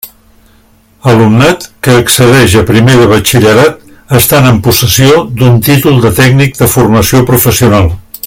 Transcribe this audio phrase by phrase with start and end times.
[1.09, 1.57] Alumnat
[1.87, 7.23] que accedeix a primer de Batxillerat estant en possessió d'un títol de Tècnic de Formació
[7.33, 7.93] Professional.